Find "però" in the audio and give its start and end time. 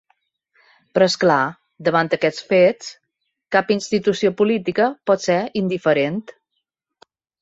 0.97-1.07